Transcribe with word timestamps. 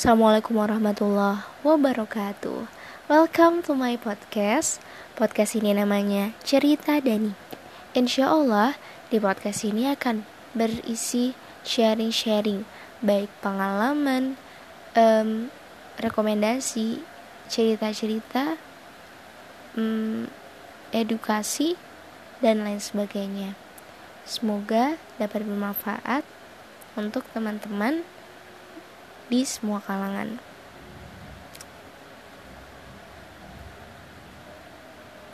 Assalamualaikum 0.00 0.56
warahmatullahi 0.56 1.44
wabarakatuh. 1.60 2.64
Welcome 3.12 3.60
to 3.68 3.76
my 3.76 4.00
podcast. 4.00 4.80
Podcast 5.12 5.60
ini 5.60 5.76
namanya 5.76 6.32
Cerita 6.40 6.96
Dani. 7.04 7.36
Insya 7.92 8.32
Allah 8.32 8.80
di 9.12 9.20
podcast 9.20 9.60
ini 9.68 9.92
akan 9.92 10.24
berisi 10.56 11.36
sharing-sharing 11.68 12.64
Baik 13.04 13.28
pengalaman, 13.44 14.40
um, 14.96 15.52
rekomendasi, 16.00 17.04
cerita-cerita, 17.52 18.56
um, 19.76 20.32
edukasi, 20.96 21.76
dan 22.40 22.64
lain 22.64 22.80
sebagainya. 22.80 23.52
Semoga 24.24 24.96
dapat 25.20 25.44
bermanfaat 25.44 26.24
untuk 26.96 27.28
teman-teman 27.36 28.00
di 29.30 29.46
semua 29.46 29.78
kalangan. 29.78 30.42